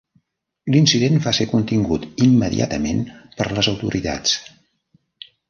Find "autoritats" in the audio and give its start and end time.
3.75-4.35